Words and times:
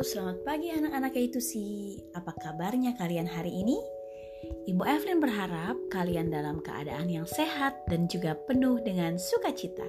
selamat 0.00 0.48
pagi 0.48 0.72
anak-anak 0.72 1.12
itu 1.12 1.44
sih. 1.44 2.00
Apa 2.16 2.32
kabarnya 2.40 2.96
kalian 2.96 3.28
hari 3.28 3.52
ini? 3.52 3.76
Ibu 4.64 4.80
Evelyn 4.80 5.20
berharap 5.20 5.76
kalian 5.92 6.32
dalam 6.32 6.64
keadaan 6.64 7.12
yang 7.12 7.28
sehat 7.28 7.84
dan 7.84 8.08
juga 8.08 8.32
penuh 8.48 8.80
dengan 8.80 9.20
sukacita. 9.20 9.84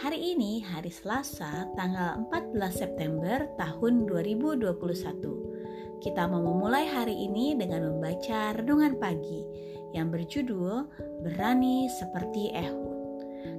Hari 0.00 0.32
ini 0.32 0.64
hari 0.64 0.88
Selasa 0.88 1.68
tanggal 1.76 2.24
14 2.32 2.72
September 2.72 3.44
tahun 3.60 4.08
2021. 4.08 6.00
Kita 6.00 6.24
mau 6.24 6.40
memulai 6.40 6.88
hari 6.88 7.12
ini 7.28 7.52
dengan 7.52 7.84
membaca 7.84 8.56
renungan 8.56 8.96
pagi 8.96 9.44
yang 9.92 10.08
berjudul 10.08 10.88
Berani 11.20 11.84
Seperti 11.92 12.48
Ehud. 12.56 12.97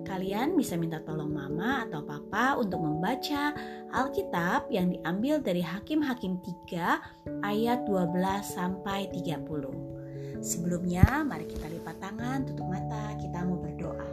Kalian 0.03 0.57
bisa 0.57 0.75
minta 0.75 0.99
tolong 1.05 1.29
mama 1.29 1.85
atau 1.87 2.03
papa 2.03 2.57
untuk 2.57 2.81
membaca 2.81 3.53
Alkitab 3.93 4.67
yang 4.73 4.91
diambil 4.93 5.39
dari 5.39 5.61
Hakim-Hakim 5.61 6.41
3 6.67 7.45
ayat 7.45 7.85
12 7.85 8.13
sampai 8.43 9.07
30. 9.13 10.43
Sebelumnya, 10.43 11.23
mari 11.27 11.47
kita 11.47 11.67
lipat 11.67 11.99
tangan, 11.99 12.47
tutup 12.47 12.67
mata, 12.67 13.15
kita 13.19 13.43
mau 13.43 13.59
berdoa. 13.59 14.09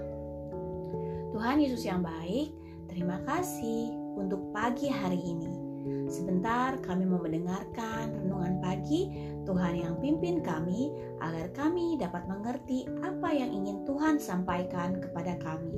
Tuhan 1.36 1.62
Yesus 1.62 1.86
yang 1.86 2.02
baik, 2.02 2.50
terima 2.88 3.22
kasih 3.28 3.92
untuk 4.16 4.50
pagi 4.50 4.90
hari 4.90 5.20
ini. 5.20 5.65
Sebentar 6.06 6.78
kami 6.82 7.06
mau 7.06 7.18
mendengarkan 7.22 8.14
renungan 8.14 8.58
pagi 8.62 9.10
Tuhan 9.46 9.74
yang 9.78 9.94
pimpin 10.02 10.42
kami 10.42 10.90
agar 11.22 11.50
kami 11.54 11.98
dapat 11.98 12.26
mengerti 12.26 12.86
apa 13.02 13.30
yang 13.30 13.50
ingin 13.54 13.86
Tuhan 13.86 14.18
sampaikan 14.18 14.98
kepada 14.98 15.38
kami. 15.38 15.74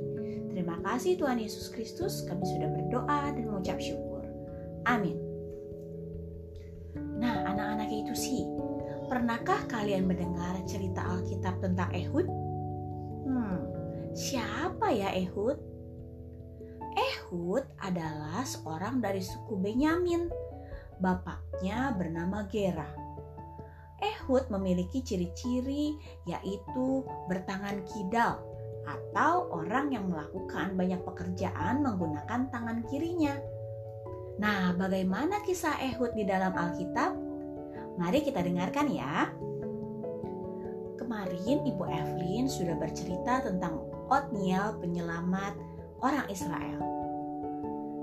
Terima 0.49 0.81
kasih 0.81 1.17
Tuhan 1.17 1.37
Yesus 1.37 1.69
Kristus, 1.69 2.25
kami 2.25 2.41
sudah 2.43 2.69
berdoa 2.73 3.31
dan 3.31 3.43
mengucap 3.45 3.77
syukur. 3.77 4.25
Amin. 4.89 5.17
Nah, 7.19 7.45
anak-anak 7.45 7.89
itu 7.93 8.13
sih, 8.17 8.43
pernahkah 9.07 9.67
kalian 9.69 10.09
mendengar 10.09 10.57
cerita 10.65 11.05
Alkitab 11.05 11.61
tentang 11.61 11.89
Ehud? 11.93 12.25
Hmm, 13.29 13.59
siapa 14.17 14.89
ya 14.89 15.13
Ehud? 15.13 15.59
Ehud 17.29 17.61
adalah 17.85 18.41
seorang 18.41 19.05
dari 19.05 19.21
suku 19.21 19.53
Benyamin. 19.53 20.33
Bapaknya 20.97 21.93
bernama 21.93 22.49
Gera. 22.49 22.89
Ehud 24.01 24.49
memiliki 24.49 25.05
ciri-ciri 25.05 25.93
yaitu 26.25 27.05
bertangan 27.29 27.85
kidal 27.85 28.41
atau 28.81 29.45
orang 29.53 29.93
yang 29.93 30.09
melakukan 30.09 30.73
banyak 30.73 30.97
pekerjaan 31.05 31.85
menggunakan 31.85 32.49
tangan 32.49 32.81
kirinya. 32.89 33.37
Nah, 34.41 34.73
bagaimana 34.73 35.45
kisah 35.45 35.77
Ehud 35.85 36.17
di 36.17 36.25
dalam 36.25 36.57
Alkitab? 36.57 37.13
Mari 38.01 38.25
kita 38.25 38.41
dengarkan 38.41 38.89
ya. 38.89 39.29
Kemarin 40.97 41.61
Ibu 41.61 41.83
Evelyn 41.85 42.49
sudah 42.49 42.73
bercerita 42.73 43.45
tentang 43.45 43.85
Otniel 44.09 44.81
penyelamat 44.81 45.53
orang 46.01 46.25
Israel. 46.33 46.98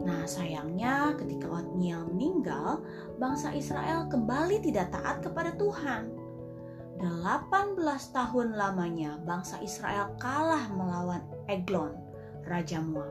Nah, 0.07 0.23
sayangnya 0.23 1.19
ketika 1.19 1.51
Otniel 1.51 2.07
meninggal, 2.07 2.87
bangsa 3.19 3.51
Israel 3.51 4.07
kembali 4.07 4.63
tidak 4.63 4.95
taat 4.95 5.19
kepada 5.19 5.59
Tuhan. 5.59 6.15
18 7.03 7.77
tahun 8.15 8.55
lamanya 8.55 9.19
bangsa 9.27 9.59
Israel 9.61 10.15
kalah 10.23 10.71
melawan 10.71 11.27
Eglon, 11.51 11.99
Raja 12.47 12.79
Moab. 12.79 13.11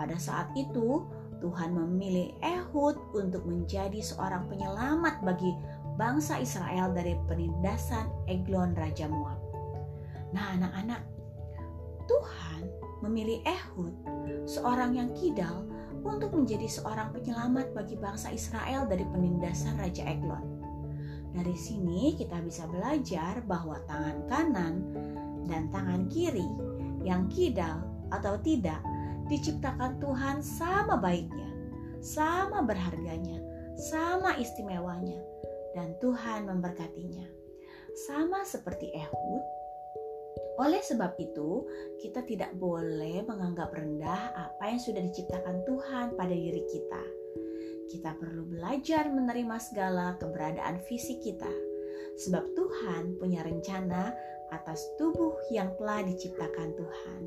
Pada 0.00 0.16
saat 0.16 0.48
itu, 0.56 1.04
Tuhan 1.44 1.76
memilih 1.76 2.32
Ehud 2.40 2.96
untuk 3.12 3.44
menjadi 3.44 4.00
seorang 4.00 4.48
penyelamat 4.48 5.20
bagi 5.20 5.52
bangsa 6.00 6.40
Israel 6.40 6.96
dari 6.96 7.12
penindasan 7.28 8.08
Eglon 8.24 8.72
Raja 8.72 9.04
Moab. 9.04 9.36
Nah, 10.32 10.56
anak-anak, 10.56 11.04
Tuhan 12.08 12.60
memilih 13.04 13.44
Ehud, 13.44 13.92
seorang 14.48 14.96
yang 14.96 15.12
kidal, 15.12 15.75
untuk 16.06 16.30
menjadi 16.32 16.70
seorang 16.70 17.10
penyelamat 17.10 17.74
bagi 17.74 17.98
bangsa 17.98 18.30
Israel 18.30 18.86
dari 18.86 19.02
penindasan 19.02 19.76
Raja 19.76 20.06
Eglon. 20.06 20.44
Dari 21.34 21.56
sini 21.58 22.16
kita 22.16 22.40
bisa 22.40 22.64
belajar 22.70 23.44
bahwa 23.44 23.76
tangan 23.84 24.24
kanan 24.30 24.74
dan 25.44 25.68
tangan 25.68 26.08
kiri 26.08 26.46
yang 27.04 27.28
kidal 27.28 27.84
atau 28.14 28.38
tidak 28.40 28.80
diciptakan 29.26 29.98
Tuhan 29.98 30.40
sama 30.40 30.96
baiknya, 30.96 31.50
sama 32.00 32.62
berharganya, 32.62 33.42
sama 33.76 34.38
istimewanya, 34.38 35.20
dan 35.74 35.92
Tuhan 36.00 36.46
memberkatinya. 36.48 37.26
Sama 38.08 38.44
seperti 38.44 38.92
Ehud, 38.92 39.42
oleh 40.56 40.80
sebab 40.80 41.16
itu, 41.20 41.68
kita 42.00 42.24
tidak 42.24 42.52
boleh 42.56 43.24
menganggap 43.28 43.72
rendah 43.76 44.32
apa 44.32 44.72
yang 44.72 44.80
sudah 44.80 45.04
diciptakan 45.04 45.64
Tuhan 45.68 46.16
pada 46.16 46.32
diri 46.32 46.64
kita. 46.64 47.04
Kita 47.86 48.18
perlu 48.18 48.48
belajar 48.48 49.06
menerima 49.12 49.56
segala 49.62 50.18
keberadaan 50.18 50.82
fisik 50.88 51.22
kita, 51.22 51.52
sebab 52.18 52.56
Tuhan 52.56 53.20
punya 53.20 53.44
rencana 53.46 54.10
atas 54.50 54.82
tubuh 54.98 55.36
yang 55.52 55.74
telah 55.78 56.02
diciptakan 56.02 56.74
Tuhan. 56.74 57.22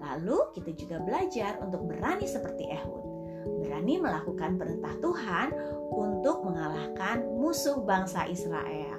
Lalu, 0.00 0.38
kita 0.56 0.72
juga 0.72 0.96
belajar 1.04 1.60
untuk 1.60 1.84
berani 1.84 2.24
seperti 2.24 2.72
Ehud, 2.72 3.04
berani 3.60 4.00
melakukan 4.00 4.56
perintah 4.56 4.96
Tuhan 5.04 5.52
untuk 5.92 6.46
mengalahkan 6.46 7.26
musuh 7.36 7.84
bangsa 7.84 8.24
Israel. 8.24 8.96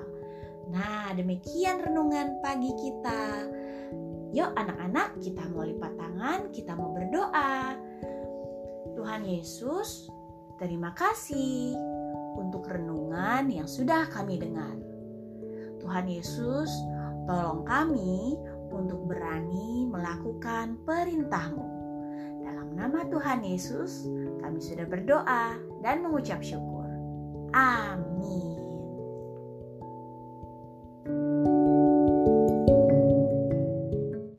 Nah, 0.72 1.12
demikian 1.18 1.84
renungan 1.84 2.40
pagi 2.40 2.72
kita. 2.78 3.44
Yuk 4.32 4.56
anak-anak 4.56 5.20
kita 5.20 5.44
mau 5.52 5.68
lipat 5.68 5.92
tangan, 6.00 6.40
kita 6.56 6.72
mau 6.72 6.96
berdoa. 6.96 7.76
Tuhan 8.96 9.28
Yesus, 9.28 10.08
terima 10.56 10.96
kasih 10.96 11.76
untuk 12.40 12.64
renungan 12.68 13.52
yang 13.52 13.68
sudah 13.68 14.08
kami 14.08 14.40
dengar. 14.40 14.80
Tuhan 15.84 16.08
Yesus, 16.08 16.72
tolong 17.28 17.68
kami 17.68 18.40
untuk 18.72 19.04
berani 19.04 19.84
melakukan 19.92 20.80
perintahmu. 20.88 21.68
Dalam 22.48 22.72
nama 22.72 23.04
Tuhan 23.12 23.44
Yesus, 23.44 24.08
kami 24.40 24.64
sudah 24.64 24.88
berdoa 24.88 25.60
dan 25.84 26.08
mengucap 26.08 26.40
syukur. 26.40 26.88
Amin. 27.52 28.51